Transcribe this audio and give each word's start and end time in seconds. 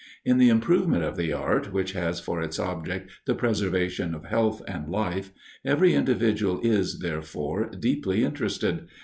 In 0.25 0.39
the 0.39 0.49
improvement 0.49 1.03
of 1.03 1.15
the 1.15 1.31
art 1.31 1.71
which 1.71 1.91
has 1.91 2.19
for 2.19 2.41
its 2.41 2.57
object 2.57 3.11
the 3.27 3.35
preservation 3.35 4.15
of 4.15 4.25
health 4.25 4.63
and 4.67 4.89
life, 4.89 5.31
every 5.63 5.93
individual 5.93 6.59
is, 6.63 7.01
therefore, 7.01 7.69
deeply 7.69 8.23
interested. 8.23 8.87